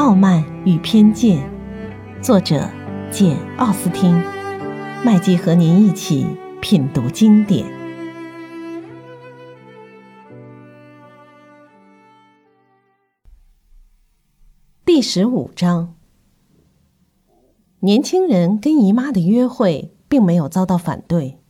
[0.00, 1.46] 傲慢与偏见》，
[2.22, 2.66] 作者
[3.12, 4.18] 简·奥斯汀。
[5.04, 6.26] 麦基和您一起
[6.62, 7.66] 品读经典。
[14.86, 15.94] 第十五章：
[17.80, 21.40] 年轻人跟姨妈的约会并没有遭到反对。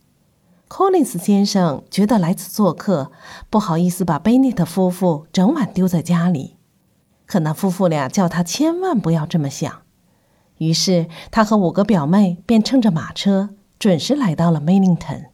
[0.67, 3.13] Collins 先生觉得来此做客，
[3.49, 6.57] 不好意思把贝内特夫妇整晚丢在家里。
[7.31, 9.83] 可那夫妇俩叫他千万不要这么想。
[10.57, 15.27] 于是他和五个表妹便乘着马车，准时来到了 Millington。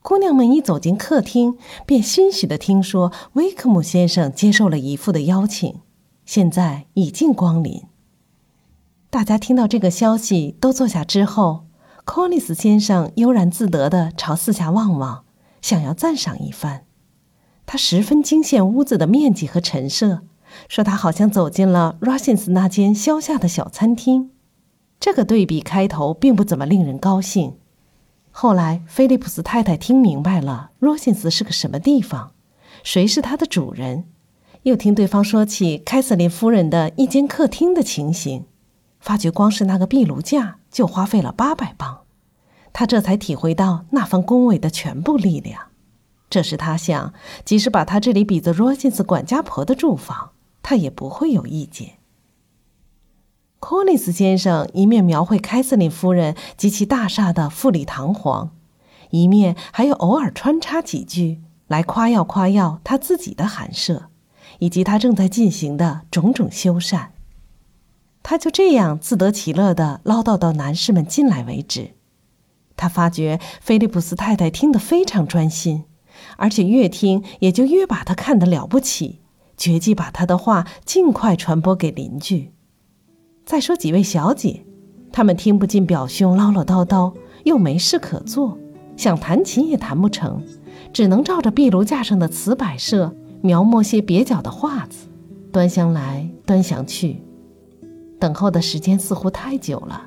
[0.00, 5.80] 姑娘们一走进客厅，便欣喜地听说威克姆先生接受了姨父的邀请，
[6.24, 7.82] 现在已近光临。
[9.10, 11.66] 大家听到这个消息，都坐下之后。
[12.06, 15.24] 柯里斯先生悠然自得地朝四下望望，
[15.60, 16.86] 想要赞赏一番。
[17.66, 20.22] 他十分惊羡屋子的面积和陈设，
[20.68, 24.30] 说他好像走进了 Rosins 那间消夏的小餐厅。
[24.98, 27.56] 这个对比开头并不怎么令人高兴。
[28.30, 32.32] 后来，菲利普斯太太听明白了 Rosins 是个什么地方，
[32.82, 34.04] 谁是它的主人，
[34.62, 38.46] 又听对方说起凯瑟琳夫人的一间客厅的情形。
[39.00, 42.02] 发觉光是那个壁炉架就花费了八百磅，
[42.72, 45.60] 他这才体会到那番恭维的全部力量。
[46.30, 47.12] 这时他想，
[47.44, 50.31] 即使把他这里比作罗金斯管家婆的住房，
[50.72, 51.98] 他也不会有意见。
[53.60, 58.56] 柯林斯先生一面描绘凯瑟琳夫人及其大厦的富丽堂皇，
[59.10, 64.08] 一面还有偶尔穿插几句来夸耀夸耀他自己的寒舍，
[64.60, 67.08] 以及他正在进行的种种修缮。
[68.22, 71.90] 他就这样自得其乐地唠叨到男士们进来为止。
[72.78, 75.84] 他发觉菲利普斯太太听得非常专心，
[76.38, 79.20] 而且越听也就越把他看得了不起，
[79.56, 82.52] 决计把他的话尽快传播给邻居。
[83.44, 84.64] 再说几位小姐，
[85.12, 87.12] 她们听不进表兄唠唠叨叨，
[87.44, 88.56] 又没事可做，
[88.96, 90.42] 想弹琴也弹不成，
[90.92, 95.08] 只能照着壁炉架上的瓷摆设描摹些蹩脚的画子，
[95.50, 97.22] 端详来端详去。
[98.18, 100.06] 等候的时间似乎太久了，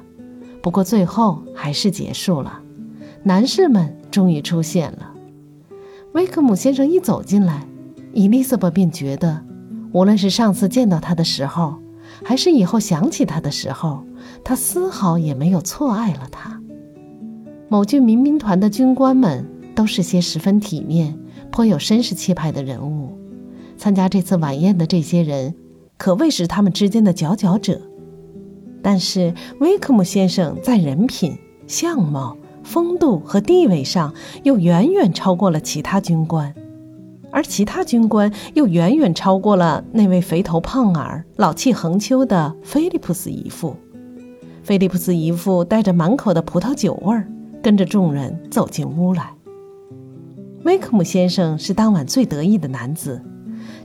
[0.61, 2.61] 不过最后还是结束了。
[3.23, 5.11] 男士们终于出现了。
[6.13, 7.67] 威克姆先生一走进来，
[8.15, 9.41] 伊丽莎白便觉得，
[9.91, 11.75] 无论是上次见到他的时候，
[12.23, 14.05] 还是以后想起他的时候，
[14.41, 16.61] 他丝毫也没有错爱了他。
[17.67, 19.45] 某郡民兵团的军官们
[19.75, 21.19] 都是些十分体面、
[21.51, 23.19] 颇有绅士气派的人物。
[23.75, 25.53] 参加这次晚宴的这些人，
[25.97, 27.81] 可谓是他们之间的佼佼者。
[28.81, 31.37] 但是威克姆先生在人品、
[31.67, 36.55] 相貌、风度和地位上又远远超过了其他军官，
[37.35, 43.75] 而其他军官又远远超过了那位肥头胖耳、老气横秋的菲利普斯姨父。
[44.63, 47.27] 菲利普斯姨父带着满口的葡萄酒味儿，
[47.61, 49.33] 跟着众人走进屋来。
[50.63, 53.21] 威克姆先生是当晚最得意的男子，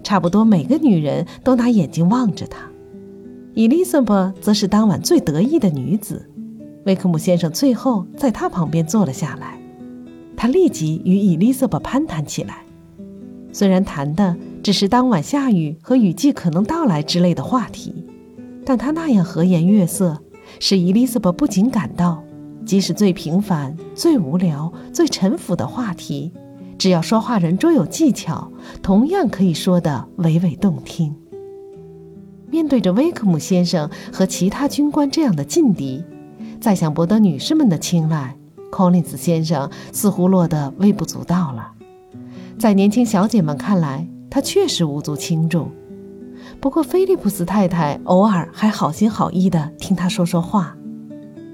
[0.04, 2.70] 差不多每个女人都拿眼睛望着他。
[3.54, 6.30] 伊丽莎白则是当晚最得意的女子，
[6.86, 9.60] 威克姆先生最后在她旁边坐了下来，
[10.36, 12.64] 他立即与伊丽莎白攀谈起来。
[13.52, 18.06] 虽然谈的只是当晚下雨和雨季可能到来之类的话题，
[18.64, 20.18] 但他那样和颜悦色，
[20.60, 22.22] 使伊丽莎白不禁感到，
[22.64, 26.32] 即使最平凡、最无聊、最陈腐的话题，
[26.78, 28.52] 只要说话人卓有技巧，
[28.82, 31.14] 同样可以说得娓娓动听。
[32.50, 36.04] 面对着威克姆先生和其他军官这样的劲敌，
[36.60, 38.36] 再想博得女士们的青睐，
[38.70, 41.72] 柯林斯先生似乎落得微不足道了。
[42.60, 45.72] 在年轻小姐们看来，他确实无足轻重。
[46.60, 50.76] 不过，菲利普斯太太偶尔还好心好意地听他说说话，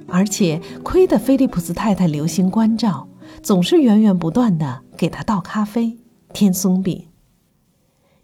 [0.09, 3.07] 而且亏得菲利普斯太太留心关照，
[3.41, 5.97] 总是源源不断地给他倒咖啡、
[6.33, 7.07] 添松饼。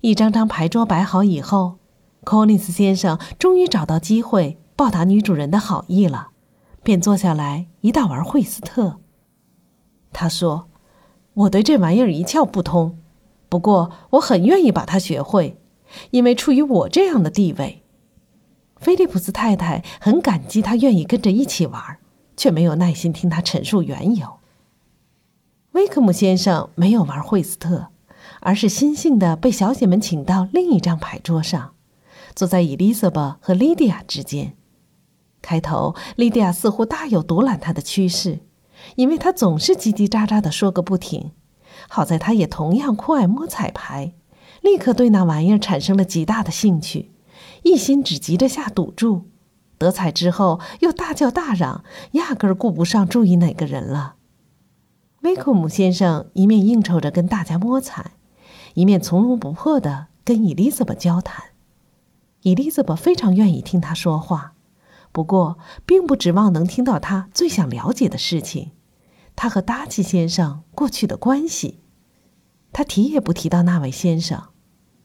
[0.01, 1.79] 一张张牌桌摆好以后。
[2.25, 6.29] 柯林斯先生终于找到机会报答女主人的好意了，
[6.83, 9.01] 便坐下来一道玩惠斯特。
[10.13, 10.69] 他说
[11.35, 12.99] ：“我对这玩意儿一窍不通，
[13.49, 15.59] 不过我很愿意把它学会，
[16.11, 17.83] 因为处于我这样的地位。”
[18.79, 21.99] 菲利普斯太太很感激他愿意跟着一起玩，
[22.37, 24.41] 却没有耐心听他陈述缘由。
[25.71, 27.89] 威克姆先生没有玩惠斯特，
[28.41, 31.75] 而是悻悻地被小姐们请到另一张牌桌上。
[32.35, 34.55] 坐在伊丽莎白和莉迪亚之间。
[35.41, 38.41] 开头，莉迪亚似乎大有独揽他的趋势，
[38.97, 41.33] 因为他总是叽叽喳喳地说个不停。
[41.89, 44.15] 好在他也同样酷爱摸彩牌，
[44.61, 47.11] 立刻对那玩意儿产生了极大的兴趣，
[47.63, 49.25] 一心只急着下赌注，
[49.79, 51.83] 得彩之后又大叫大嚷，
[52.13, 54.17] 压根儿顾不上注意哪个人了。
[55.23, 58.13] 威克姆先生一面应酬着跟大家摸彩，
[58.75, 61.45] 一面从容不迫地跟伊丽莎白交谈。
[62.43, 64.55] 伊丽莎白非常愿意听他说话，
[65.13, 68.73] 不过并不指望能听到他最想了解的事情——
[69.37, 71.81] 他和达奇先生过去的关系。
[72.73, 74.43] 他提也不提到那位先生。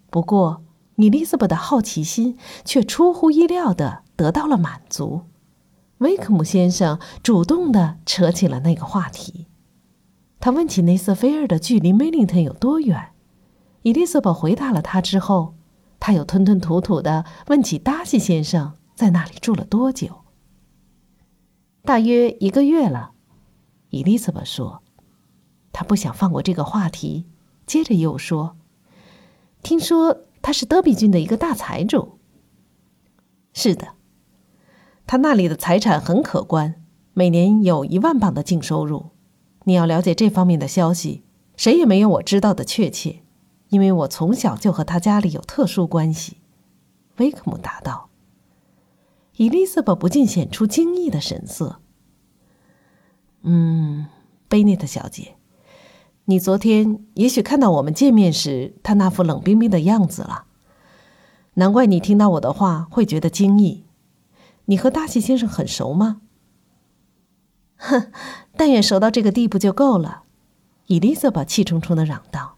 [0.09, 0.63] 不过，
[0.95, 5.24] 伊丽莎白的好奇心却出乎意料地得到了满足。
[5.98, 9.48] 威克姆先生主动地扯起了那个话题。
[10.39, 13.10] 他问起内瑟菲尔的距离梅林顿有多远，
[13.81, 15.56] 伊丽莎白回答了他之后，
[16.00, 20.23] 他又吞吞吐吐地问起达西先生在那里住了多久。
[21.83, 23.11] 大约一个月了，
[23.91, 24.81] 伊丽莎白说。
[25.71, 27.27] 他不想放过这个话题，
[27.67, 28.57] 接着又说
[29.61, 32.17] ：“听说他是德比郡的一个大财主。
[33.53, 33.89] ”“是的，
[35.05, 36.81] 他那里的财产很可观，
[37.13, 39.11] 每年有一万镑的净收入。”
[39.65, 41.23] 你要了解这方面的消息，
[41.55, 43.21] 谁也没有我知道的确切，
[43.69, 46.38] 因为我从小就和他家里有特殊关系。”
[47.17, 48.09] 威克姆答道。
[49.38, 51.80] 伊丽莎白不禁显出惊异的神色。
[53.44, 54.07] “嗯，
[54.48, 55.36] 贝内特小姐，
[56.25, 60.45] 你昨天也许看到我们见面时他那副冷冰冰的样子了，
[61.54, 63.86] 难怪你听到我的话会觉得惊异。
[64.66, 66.22] 你和大西先生很熟吗？”
[67.78, 68.12] 哼，
[68.57, 70.24] 但愿熟到这个地步就够了。”
[70.88, 72.57] 伊丽莎白气冲冲的嚷道，“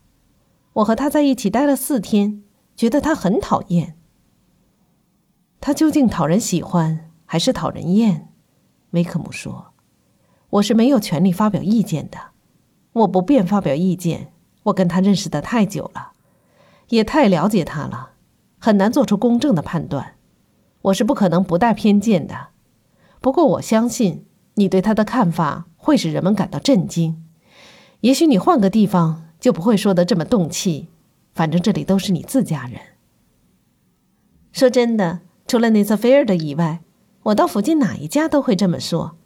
[0.74, 2.44] 我和他在一起待了四天，
[2.78, 3.98] 觉得他很讨厌。
[5.60, 8.30] 他究竟讨人喜欢还是讨人厌？”
[8.92, 9.74] 威克姆说
[10.52, 12.18] ，“我是没有权利发表意见的。
[12.94, 14.34] 我不便发表意见。
[14.64, 16.12] 我跟他认识的太久了，
[16.90, 18.12] 也太了解他了，
[18.58, 20.16] 很难做出公正的判断。
[20.84, 22.50] 我是不可能不带偏见的。
[23.20, 24.26] 不过我相信。”
[24.56, 27.26] 你对他的看法会使人们感到震惊。
[28.02, 30.90] 也许你换个地方就不会说的这么动气。
[31.34, 32.82] 反正这里都是你自家人。
[34.52, 36.84] 说真的，除了内瑟菲尔的以外，
[37.24, 39.18] 我到附近哪一家都会这么说。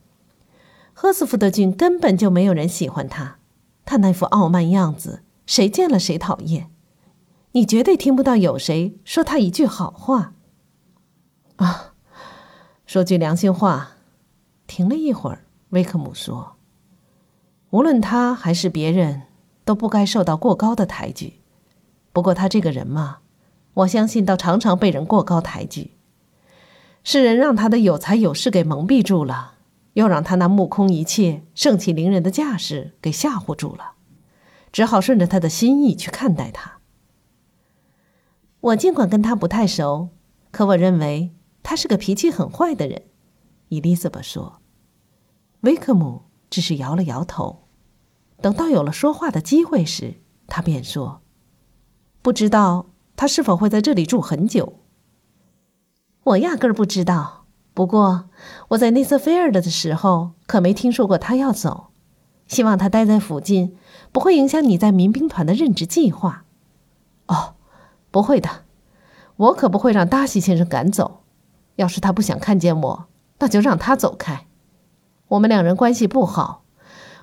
[0.94, 3.40] 赫斯福德郡根本就没有人喜欢他，
[3.84, 6.72] 他那副傲慢样子，谁见了谁讨厌。
[7.52, 10.34] 你绝对听不到有谁说他一句好话。
[11.58, 11.94] 啊，
[12.86, 13.90] 说句良心话。
[14.66, 16.56] 停了一会儿，威克姆说
[17.72, 19.24] ：“无论他还是别人，
[19.66, 21.42] 都不该受到过高的抬举。
[22.14, 23.18] 不过他这个人嘛，
[23.74, 25.92] 我相信倒常常被人过高抬举。
[27.04, 29.56] 世人让他的有才有势给蒙蔽住了，
[29.94, 33.94] 又让他那目空一切、盛气凌人的架势给吓唬住了，
[34.72, 36.80] 只好顺着他的心意去看待他。
[38.62, 40.10] 我尽管跟他不太熟，
[40.52, 43.04] 可我认为他是个脾气很坏的人。”
[43.68, 44.62] 伊丽莎白说。
[45.62, 47.68] 威克姆只是摇了摇头。
[48.42, 50.16] 等到有了说话的机会时，
[50.48, 51.22] 他便说
[52.22, 54.82] ：“不知道他是否会在这里住很久。
[56.24, 57.46] 我压根儿不知道。
[57.74, 58.25] 不过
[58.70, 61.88] 我在内瑟菲尔德的时候，可没听说过他要走。
[62.46, 63.75] 希望他待在附近，
[64.12, 66.44] 不会影响你在民兵团的任职计划。
[67.28, 67.56] 哦，
[68.12, 68.50] 不会的，
[69.38, 71.21] 我可不会让达西先生赶走。
[71.78, 73.06] 要是他不想看见我，
[73.40, 74.45] 那就让他走开。”
[75.30, 76.64] 我们两人关系不好，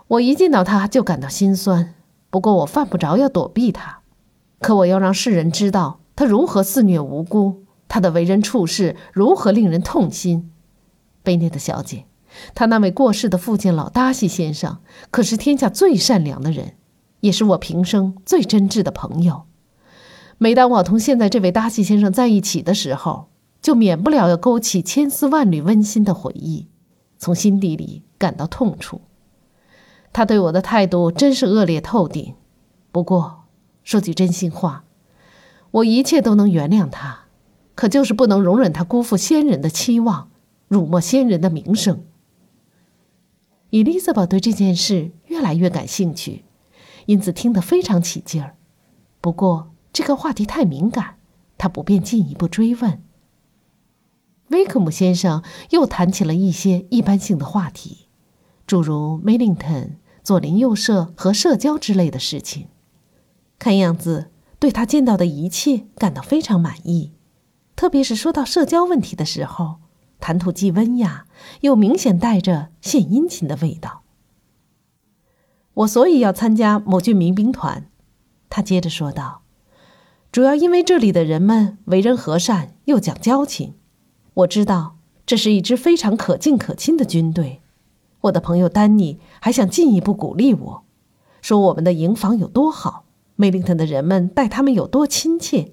[0.09, 1.95] 我一见到他就感到心酸。
[2.29, 4.01] 不过我犯不着要躲避他，
[4.59, 10.53] 可我要让世人知道他如何肆虐无辜，他的为人处事如何令人痛心。
[11.25, 12.07] 贝内特小姐，
[12.55, 14.79] 他那位过世的父亲老达西先生
[15.11, 16.77] 可是天下最善良的人，
[17.19, 19.43] 也是我平生最真挚的朋友。
[20.39, 23.29] 每当我同现在这位达西先生在一起的时候，
[23.61, 26.69] 就免不了要勾起千丝万缕温馨的回忆。
[27.19, 29.03] 从心底里感到痛楚，
[30.13, 32.35] 他对我的态度真是恶劣透顶。
[32.93, 33.45] 不过，
[33.83, 34.85] 说句真心话，
[35.73, 37.25] 我一切都能原谅他，
[37.75, 40.31] 可就是不能容忍他辜负先人的期望，
[40.69, 42.05] 辱没先人的名声。
[43.71, 46.45] 伊丽莎白对这件事越来越感兴趣，
[47.07, 48.57] 因此听得非常起劲儿。
[49.21, 51.17] 不过，这个话题太敏感，
[51.57, 53.03] 她不便进一步追问。
[54.49, 58.09] 威克姆先生又谈起了一些一般性的话题，
[58.67, 62.67] 诸如梅林顿、左邻右舍和社交之类的事情。
[63.59, 67.13] 看样子，对他见到的一切感到非常满意，
[67.81, 69.77] 特别是说到社交问题的时候，
[70.21, 71.25] 谈吐既温雅，
[71.63, 74.03] 又明显带着献殷勤的味道。
[75.73, 77.89] 我所以要参加某郡民兵团，
[78.51, 79.41] 他接着说道
[80.31, 83.77] ：“主要因为这里的人们为人和善又讲交情。
[84.35, 87.63] 我知道这是一支非常可敬可亲的军队。
[88.21, 90.85] 我的朋友丹尼还想进一步鼓励我，
[91.41, 93.07] 说我们的营房有多好，
[93.37, 95.73] 梅林顿的人们待他们有多亲切，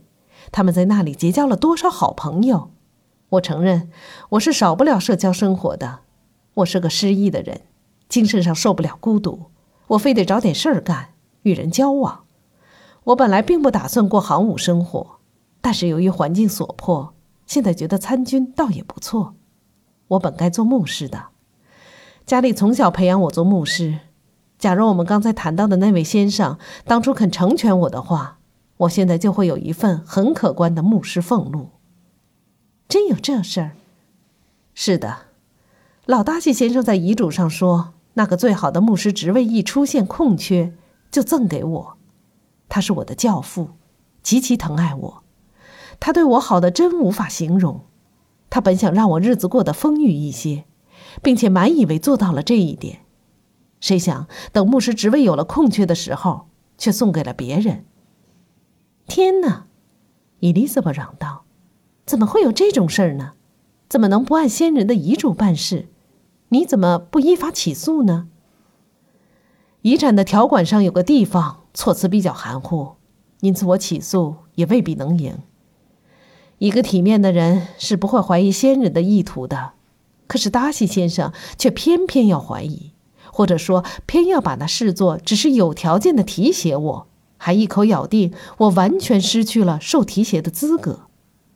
[0.51, 2.71] 他们在那里结交了多少好朋友。
[3.29, 3.89] 我承认
[4.29, 5.99] 我是少不了社交生活的。
[6.55, 7.61] 我是个失意的人，
[8.09, 9.51] 精神上受不了孤独，
[9.87, 11.09] 我非得找点事儿干，
[11.43, 12.23] 与人交往。
[13.03, 15.19] 我本来并不打算过行伍生活，
[15.61, 17.13] 但是由于环境所迫，
[17.45, 19.35] 现在觉得参军倒也不错。
[20.07, 21.25] 我本该做牧师的，
[22.25, 23.99] 家里从小培养我做牧师。
[24.57, 28.36] 假如我们刚才谈到的那位先生当初肯成全我的话，
[28.77, 31.69] 我现在就会有一份很可观的牧师俸禄。
[32.87, 33.71] 真有这事儿？
[34.73, 35.17] 是的，
[36.05, 40.73] 老达西先生在遗嘱上说，那个最好的牧师职位一出现空缺，
[41.11, 41.97] 就赠给我。
[42.69, 43.71] 他是我的教父，
[44.21, 45.23] 极其疼爱我，
[45.99, 47.81] 他对我好的真无法形容。
[48.49, 50.65] 他本想让我日子过得丰裕一些，
[51.21, 52.99] 并且满以为做到了这一点，
[53.81, 57.85] 谁想等牧师职位有了空缺的时候，却送给了别人。
[59.07, 59.65] 天哪！
[60.39, 61.45] 伊丽莎白嚷道
[62.05, 63.31] ：“怎么会有这种事儿呢？
[63.89, 65.87] 怎么能不按先人的遗嘱办事？
[66.49, 68.27] 你怎么不依法起诉呢？”
[69.81, 71.63] 遗产的条款上有个地方。
[71.73, 72.95] 措辞比较含糊，
[73.39, 75.37] 因此我起诉也未必能赢。
[76.57, 79.73] 一个体面的人是不会怀疑先人的意图的，
[80.25, 82.93] 可是达西先生却偏偏要怀疑，
[83.31, 91.07] 或者说偏要把那视作只是有条件的提携我，还一口咬定我完全失去了受提携的资格，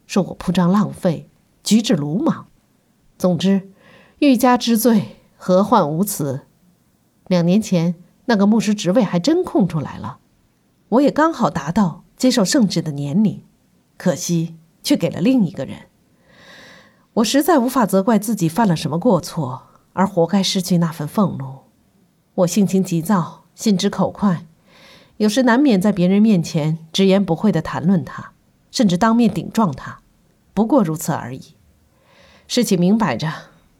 [0.07, 1.29] 说我铺张浪费，
[1.63, 2.47] 举止鲁莽。
[3.17, 3.69] 总之，
[4.19, 6.41] 欲加之罪，何患无辞？
[7.27, 7.95] 两年前。
[8.25, 10.19] 那个牧师职位还真空出来了，
[10.89, 13.43] 我也刚好达到接受圣旨的年龄，
[13.97, 15.88] 可惜却给了另一个人。
[17.13, 21.61] 我实在无法责怪自己犯了什么过错，而活该失去那份俸禄。
[22.35, 24.45] 我性情急躁，心直口快，
[25.21, 28.31] 有时难免在别人面前直言不讳地谈论他，
[28.71, 29.99] 甚至当面顶撞他。
[30.55, 31.53] 不过如此而已。
[32.47, 33.31] 事情明摆着，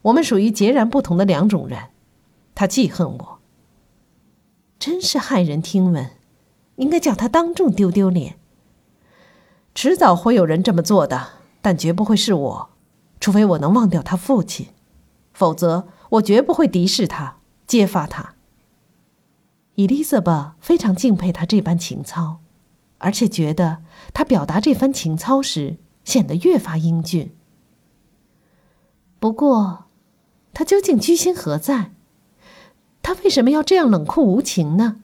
[0.03, 1.86] 我们属于截然不同的两种人。
[2.53, 3.39] 他记恨我。
[4.77, 6.12] 真是骇人听闻，
[6.75, 8.38] 应该叫他当众丢丢脸。
[9.74, 11.29] 迟早会有人这么做的，
[11.60, 12.69] 但绝不会是我，
[13.19, 14.67] 除非我能忘掉他父亲，
[15.33, 18.36] 否则我绝不会敌视他、揭发他。
[19.82, 22.38] 伊丽莎白非常敬佩他这般情操，
[23.00, 23.80] 而且觉得
[24.14, 27.36] 他表达这番情操时显得越发英俊。
[29.20, 29.86] 不过，
[30.54, 31.94] 他究竟居心何在？
[33.02, 34.98] 他为什么要这样冷酷无情呢？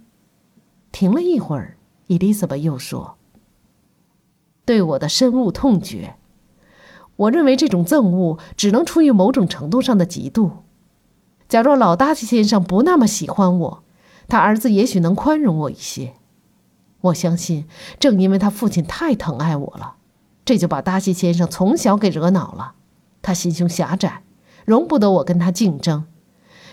[0.91, 3.17] 停了一会儿，伊丽莎白又说
[4.63, 6.17] ：“对我的深恶痛绝。
[7.15, 10.51] 我认为这种憎恶只能出于某种程度上的嫉妒。
[11.49, 13.83] 假若老达西先生不那么喜欢我，
[14.27, 16.13] 他儿子也许能宽容我一些。
[17.01, 17.67] 我相信，
[17.99, 19.95] 正因为他父亲太疼爱我了，
[20.43, 22.73] 这就把达西先生从小给惹恼了。
[23.21, 24.23] 他心胸狭窄，
[24.65, 26.05] 容不得我跟他竞争，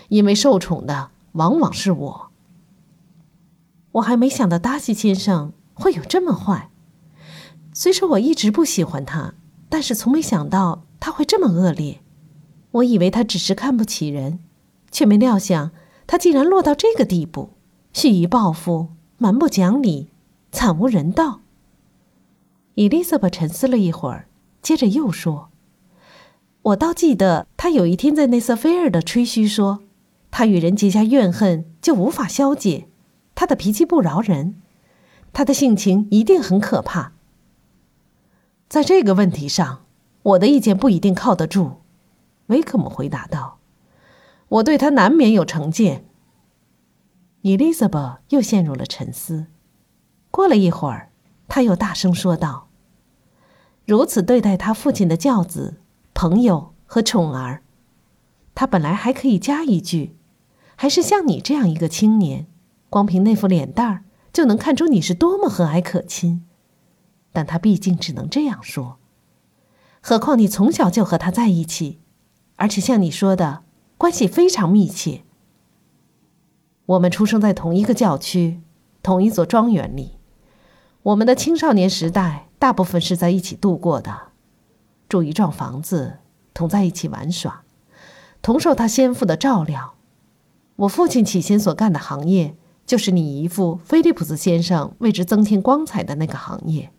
[0.09, 2.31] 因为受宠的。”往往是我。
[3.91, 6.69] 我还没想到达西先生会有这么坏。
[7.73, 9.33] 虽说我一直不喜欢他，
[9.67, 11.99] 但是从没想到他会这么恶劣。
[12.71, 14.39] 我以为他只是看不起人，
[14.91, 15.71] 却没料想
[16.07, 17.49] 他竟然落到这个地步：
[17.93, 20.09] 蓄意报复，蛮不讲理，
[20.51, 21.41] 惨无人道。
[22.75, 24.27] 伊丽莎白沉思了一会儿，
[24.61, 25.49] 接着又说
[26.61, 29.79] ：“我倒记得他有一天在内瑟菲尔的吹嘘说。”
[30.29, 32.89] 他与人结下怨恨就无法消解，
[33.35, 34.61] 他的脾气不饶人，
[35.31, 37.13] 他的性情一定很可怕。
[38.67, 39.85] 在这个问题上，
[40.23, 41.77] 我的意见不一定靠得住。”
[42.47, 43.59] 维克姆回答道
[44.47, 46.05] ，“我对他难免有成见。”
[47.43, 49.47] Elizabeth 又陷入了沉思。
[50.31, 51.11] 过了一会儿，
[51.47, 52.67] 他又大声说道
[53.85, 55.81] ：“如此对待他父亲的教子、
[56.13, 57.63] 朋友和宠儿，
[58.53, 60.17] 他本来还可以加一句。”
[60.77, 62.47] 还是像你这样一个青年，
[62.89, 66.45] 光凭那副脸蛋儿就能看出你是多么和蔼可亲。
[67.31, 68.97] 但他毕竟只能这样说。
[70.01, 72.01] 何况你从小就和他在一起，
[72.57, 73.63] 而且像你说的，
[73.97, 75.23] 关系非常密切。
[76.85, 78.61] 我们出生在同一个教区，
[79.01, 80.17] 同一座庄园里，
[81.03, 84.29] 我们的青少年时代大部分是在一起度过的，
[85.07, 86.19] 住一幢房子，
[86.53, 87.63] 同在一起玩耍，
[88.41, 89.95] 同受他先父的照料。
[90.75, 96.91] 我父亲起先所干的行业，就是你姨父菲利普斯先生为之增添光彩的那个行业。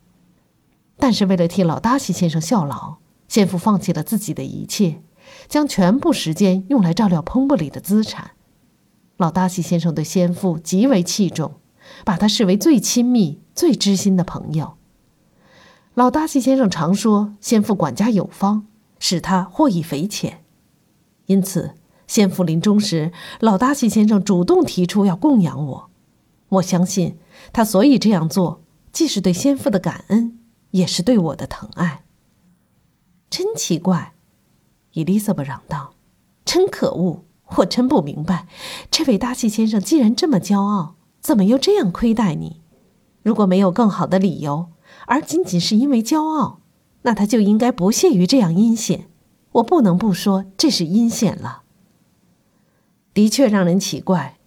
[0.97, 5.03] 但是为了替老达西先生效劳，先父放弃了自己的一切，
[5.47, 8.31] 将全部时间用来照料彭布里的资产。
[9.17, 11.55] 老达西先生对先父极为器重，
[12.05, 14.77] 把他视为最亲密、最知心的朋友。
[15.93, 18.65] 老达西先生常说，先父管家有方，
[18.99, 20.43] 使他获益匪浅。
[21.25, 25.89] 因此，先父临终时，老达西先生主动提出要供养我。
[26.49, 27.17] 我相信
[27.51, 30.39] 他所以这样做，既是对先父的感恩。
[30.71, 32.03] 也是对我的疼爱。
[33.29, 34.13] 真奇怪，
[34.97, 35.93] 伊丽莎白嚷道
[36.43, 37.23] ：“真可恶！
[37.57, 38.47] 我真不明白，
[38.89, 42.61] 这位达西先生既然这么骄傲，怎么又这样亏待你？
[43.21, 44.69] 如果没有更好的理由，
[45.05, 46.61] 而仅仅是因为骄傲，
[47.03, 49.07] 那他就应该不屑于这样阴险。
[49.51, 51.61] 我不能不说这是阴险了。
[53.13, 54.39] 的确让人奇怪。”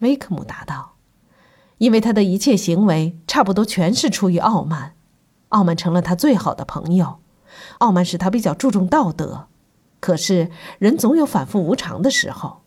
[0.00, 0.94] 威克姆答道
[1.76, 4.94] ：“因为他的一切行为差不多全是出于傲慢。”
[5.50, 7.18] 傲慢成了他最好的朋友，
[7.80, 9.48] 傲慢使他比较注重道德。
[10.00, 12.62] 可是人总有反复无常的时候，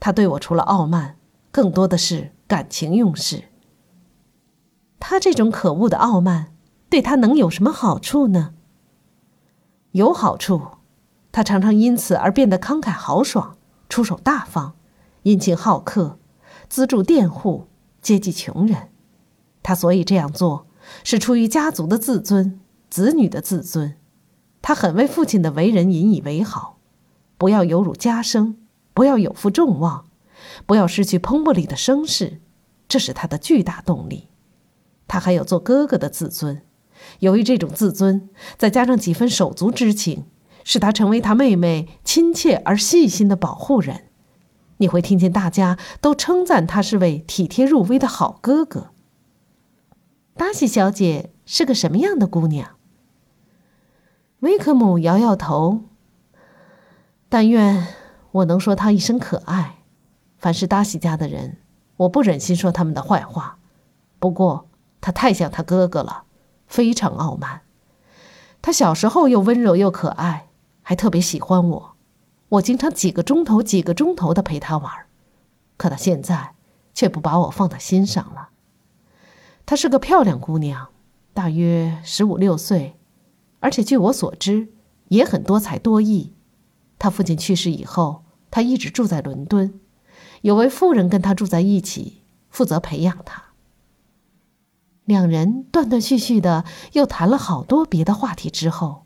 [0.00, 1.16] 他对我除了傲慢，
[1.50, 3.44] 更多的是感情用事。
[5.00, 6.54] 他这种可恶的傲慢，
[6.88, 8.54] 对他能有什么好处呢？
[9.92, 10.62] 有好处，
[11.32, 13.56] 他常常因此而变得慷慨豪爽，
[13.88, 14.74] 出手大方，
[15.22, 16.18] 殷勤好客，
[16.68, 17.68] 资助佃户，
[18.00, 18.90] 接济穷人。
[19.62, 20.66] 他所以这样做。
[21.02, 22.60] 是出于家族的自尊，
[22.90, 23.96] 子女的自尊，
[24.60, 26.73] 他很为父亲的为人引以为豪。
[27.44, 28.56] 不要有辱家声，
[28.94, 30.06] 不要有负众望，
[30.64, 32.40] 不要失去彭布里的声势，
[32.88, 34.28] 这是他的巨大动力。
[35.06, 36.62] 他还有做哥哥的自尊，
[37.18, 40.24] 由于这种自尊，再加上几分手足之情，
[40.64, 44.04] 使他成为他妹妹亲切而细心的保护人。
[44.78, 48.92] 你会听见大家都称赞他是位体贴入微的好哥哥。
[50.34, 52.76] 达西小姐是个什么样的姑娘？
[54.40, 55.82] 威克姆摇摇头。
[57.34, 57.88] 但愿
[58.30, 59.78] 我能说她一声可爱。
[60.38, 61.56] 凡是达西家的人，
[61.96, 63.58] 我不忍心说他们的坏话。
[64.20, 64.68] 不过
[65.00, 66.26] 她太像她哥哥了，
[66.68, 67.62] 非常傲慢。
[68.62, 70.46] 她小时候又温柔又可爱，
[70.82, 71.96] 还特别喜欢我。
[72.50, 74.92] 我经常几个钟头、几个钟头的陪她玩，
[75.76, 76.54] 可她现在
[76.94, 78.50] 却不把我放在心上了。
[79.66, 80.86] 她是个漂亮姑娘，
[81.32, 82.96] 大约十五六岁，
[83.58, 84.68] 而且据我所知，
[85.08, 86.32] 也很多才多艺。
[86.98, 89.80] 他父亲去世以后，他一直住在伦敦，
[90.42, 93.44] 有位妇人跟他住在一起，负责培养他。
[95.04, 99.04] 两人断断续续的又谈了好多别的话题之后，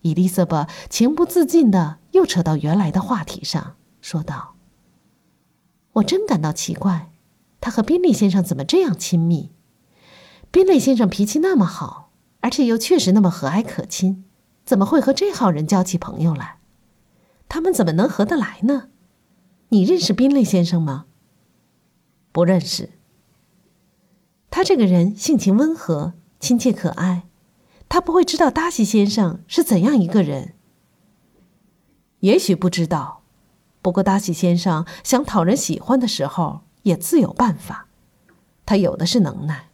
[0.00, 4.56] 伊丽莎白情不自禁的又扯到原来的话题上，说道
[5.94, 7.12] ：“我真感到奇怪，
[7.60, 9.52] 他和宾利先生怎么这样亲密？”
[10.50, 14.24] 宾利先生脾气那么好，而且又确实那么和蔼可亲，
[14.64, 16.55] 怎么会和这号人交起朋友来？
[17.48, 18.88] 他们怎么能合得来呢？
[19.70, 21.06] 你认识宾利先生吗？
[22.32, 22.90] 不认识。
[24.50, 27.26] 他这个人性情温和、亲切可爱，
[27.88, 30.54] 他不会知道达西先生是怎样一个人。
[32.20, 33.22] 也许不知道，
[33.82, 37.86] 不过达西先生想讨人喜欢的时候也自有办法，
[38.64, 39.68] 他有的是能耐。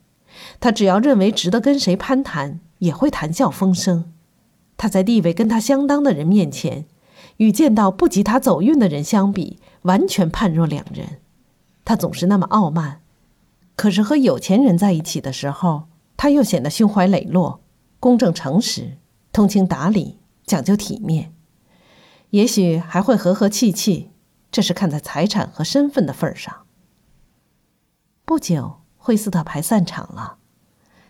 [0.59, 4.13] 他只要认为值得跟谁攀谈，也会谈笑风生。
[4.77, 6.87] 他在地位跟他相当的人面前，
[7.37, 11.21] 与见到不及他走运的人相比，完全判若两人。
[11.85, 13.03] 他总是那么傲慢，
[13.77, 15.85] 可是和有钱人在一起的时候，
[16.16, 17.62] 他又显得胸怀磊落、
[17.99, 18.99] 公正诚实、
[19.33, 21.35] 通情达理、讲究体面。
[22.31, 24.11] 也许还会和和气气，
[24.51, 26.66] 这是看在财产和身份的份上。
[28.25, 28.79] 不久。
[29.05, 30.37] 惠斯特牌散场了，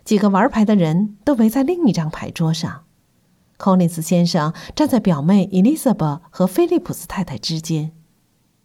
[0.03, 2.85] 几个玩牌的人都围在另一张牌桌上。
[3.57, 7.91] 柯林斯先生站在表妹伊丽莎白和菲利普斯太太之间。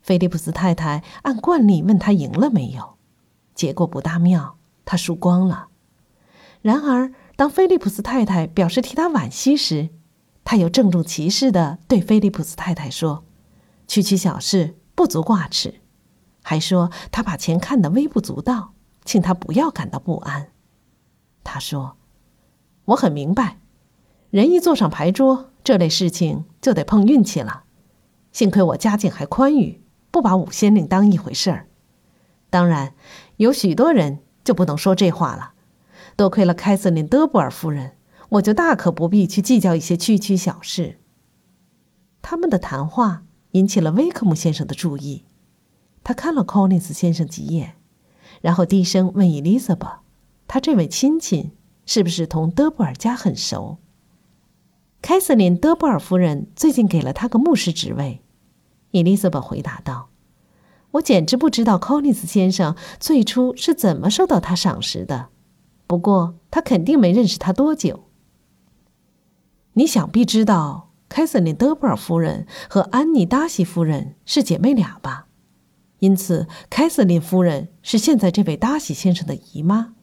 [0.00, 2.96] 菲利普斯太太按惯例问他赢了没有，
[3.54, 5.68] 结果不大妙，他输光了。
[6.62, 9.90] 然而，当菲利普斯太太表示替他惋惜时，
[10.44, 13.24] 他又郑重其事地对菲利普斯太太说
[13.86, 15.80] ：“区区小事，不足挂齿。”
[16.42, 18.74] 还说他把钱看得微不足道。
[19.04, 20.48] 请他不要感到不安，
[21.42, 21.96] 他说
[22.84, 23.58] ：“我很明白，
[24.30, 27.64] 人一坐上牌桌，这类事情就得碰运气了。
[28.30, 31.68] 幸亏我家境还宽裕，不把五仙令当一回事儿。
[32.50, 32.94] 当然，
[33.38, 35.52] 有许多人就不能说这话了。
[36.14, 37.96] 多亏了凯瑟琳·德布尔夫人，
[38.30, 40.98] 我就大可不必去计较一些区区小事。”
[42.20, 45.24] 他们的谈话引起了威克姆先生的注意，
[46.04, 47.76] 他看了 Collins 先生几眼。
[48.42, 50.00] 然后低声问伊丽莎白
[50.46, 51.52] ：“他这位亲戚
[51.86, 53.78] 是不是同德布尔家很熟？”
[55.00, 58.22] 凯瑟琳·德波尔夫人最近给了他个牧师职位。
[58.90, 60.10] 伊丽莎白回答道
[60.92, 65.28] ：“我简直不知道柯林斯先生最初是怎么受到他赏识的。
[65.86, 68.04] 不过他肯定没认识他多久。
[69.74, 75.28] 你想必知道，凯瑟琳·德波尔夫人和安妮·达西夫人是姐妹俩吧？
[76.00, 79.94] 因此，凯瑟琳夫人是现在这位达西先生的姨妈。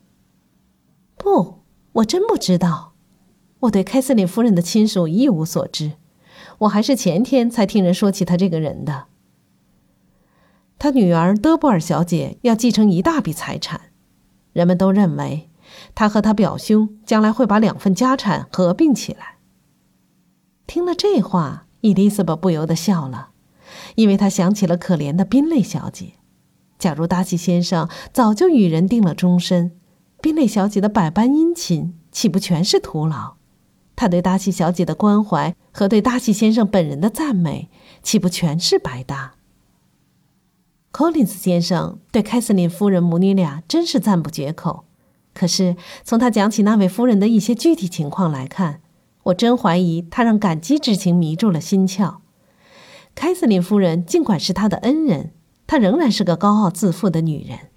[1.15, 2.94] 不，我真不知道。
[3.61, 5.93] 我对凯瑟琳夫人的亲属一无所知。”
[6.59, 9.07] 我还是前天才听人说起他这个人的。
[10.79, 13.91] 他女儿德布尔小姐要继承一大笔财产，
[14.53, 15.49] 人们都认为
[15.93, 19.37] 他和他表兄将来会把两份家产合并起来。
[20.65, 23.31] 听了这话，伊丽莎白不由得笑了，
[23.95, 26.13] 因为她想起了可怜的宾蕾小姐。
[26.79, 29.77] 假如达西先生早就与人定了终身，
[30.21, 33.35] 宾蕾小姐的百般殷勤岂不全是徒劳？
[33.95, 37.69] 他对达西小姐的关怀和对达西先生本人的赞美，
[38.03, 39.35] 岂不全是白搭？
[40.91, 44.85] 柯林斯先生对凯瑟琳夫人母女俩真是赞不绝口。
[45.33, 48.81] 可是从他讲起那位夫人的一些具体情况来看，
[49.23, 52.17] 我真怀疑他让感激之情迷住了心窍。
[53.13, 55.33] 凯瑟琳夫人尽管是他的恩人，
[55.67, 57.71] 她仍然是个高傲自负的女人。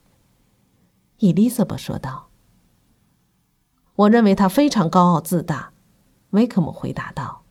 [1.19, 2.29] 伊丽莎白说道
[3.97, 5.73] ：“我认为她非常高傲自大。”
[6.31, 7.43] 威克姆回答道：“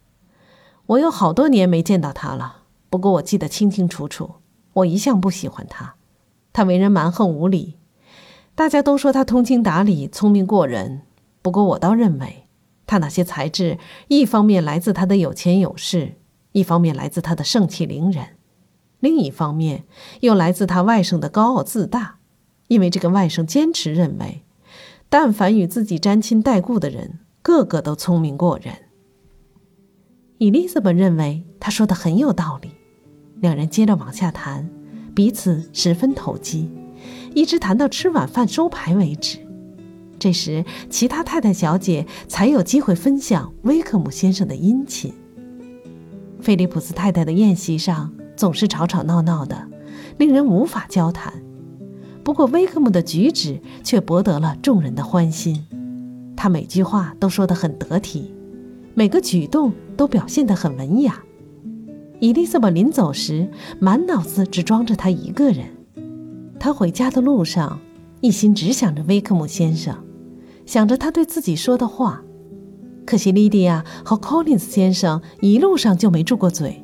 [0.85, 4.35] 我有好多年没见到他了，不过我记得清清楚楚。
[4.73, 5.95] 我一向不喜欢他，
[6.53, 7.77] 他为人蛮横无理。
[8.53, 11.01] 大家都说他通情达理、聪明过人，
[11.41, 12.47] 不过我倒认为，
[12.85, 16.17] 他那些才智，一方面来自他的有钱有势，
[16.51, 18.37] 一方面来自他的盛气凌人，
[18.99, 19.85] 另一方面
[20.21, 22.17] 又来自他外甥的高傲自大。
[22.67, 24.43] 因为这个外甥坚持认为，
[25.09, 28.75] 但凡与自己沾亲带故的人。”个个都聪明过人。
[30.37, 32.71] 伊丽莎白认为他说的很有道理，
[33.39, 34.69] 两人接着往下谈，
[35.15, 36.69] 彼此十分投机，
[37.33, 39.39] 一直谈到吃晚饭收牌为止。
[40.19, 45.13] 这时，其他太太小姐才有机会分享威克姆先生的殷勤。
[46.41, 49.69] 菲利普斯太太的宴席上总是吵吵闹闹的，
[50.17, 51.33] 令人无法交谈。
[52.25, 55.65] 不过，威克姆的举止却博得了众人的欢心。
[56.37, 58.31] 他每句话都说得很得体，
[58.93, 61.21] 每个举动都表现得很文雅。
[62.19, 65.65] 伊丽莎白临走时，满脑子只装着他一个人。
[66.59, 67.79] 他回家的路上，
[68.21, 69.97] 一心只想着威克姆先生，
[70.65, 72.21] 想着他对自己说的话。
[73.05, 76.83] 可惜莉迪亚和 Collins 先生一路上就没住过嘴，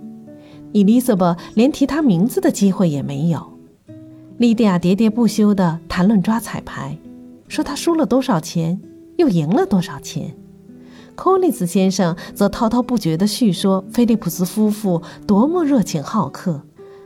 [0.72, 3.54] 伊丽莎白连提他名字的机会也没有。
[4.38, 6.98] 莉迪亚喋喋不休地谈论抓彩排，
[7.48, 8.82] 说他输了多少钱。
[9.18, 10.36] 又赢了多少钱？
[11.16, 16.64] 科利斯先生则滔滔不绝地叙说菲利普斯夫妇多么热情好客，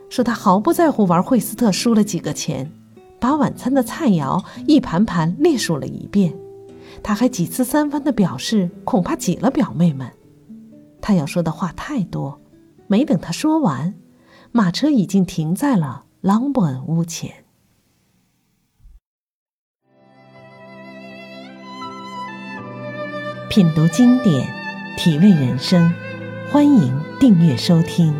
[0.08, 2.72] 说他毫不在乎玩惠斯特输了几个钱，
[3.20, 6.34] 把晚餐的菜肴一盘盘列数了一遍。
[7.02, 10.10] 他还几次三番地表示恐怕挤了表妹们。
[11.02, 12.40] 他要说的话太多，
[12.86, 13.94] 没等他说完，
[14.52, 17.44] 马车已经停在了朗伯恩屋前。
[23.58, 24.46] 品读经典，
[24.96, 25.92] 体味人生，
[26.48, 28.14] 欢迎订阅收听。